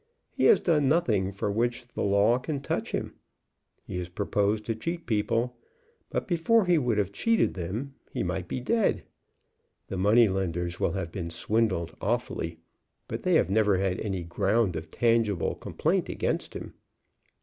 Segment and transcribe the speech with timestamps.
[0.31, 3.13] He has done nothing for which the law can touch him.
[3.85, 5.55] He has proposed to cheat people,
[6.09, 9.03] but before he would have cheated them he might be dead.
[9.89, 12.57] The money lenders will have been swindled awfully,
[13.07, 16.73] but they have never had any ground of tangible complaint against him.